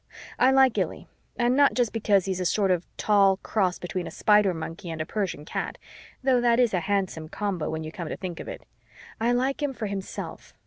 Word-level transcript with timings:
I 0.39 0.49
like 0.49 0.79
Illy 0.79 1.07
and 1.37 1.55
not 1.55 1.75
just 1.75 1.93
because 1.93 2.25
he 2.25 2.31
is 2.31 2.39
a 2.39 2.45
sort 2.47 2.71
of 2.71 2.87
tall 2.97 3.37
cross 3.43 3.77
between 3.77 4.07
a 4.07 4.09
spider 4.09 4.51
monkey 4.51 4.89
and 4.89 4.99
a 4.99 5.05
persian 5.05 5.45
cat 5.45 5.77
though 6.23 6.41
that 6.41 6.59
is 6.59 6.73
a 6.73 6.79
handsome 6.79 7.29
combo 7.29 7.69
when 7.69 7.83
you 7.83 7.91
come 7.91 8.09
to 8.09 8.17
think 8.17 8.39
of 8.39 8.47
it. 8.47 8.65
I 9.19 9.31
like 9.31 9.61
him 9.61 9.73
for 9.75 9.85
himself. 9.85 10.55